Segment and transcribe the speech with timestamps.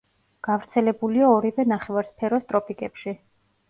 [0.47, 3.19] გავრცელებულია ორივე ნახევარსფეროს ტროპიკებში.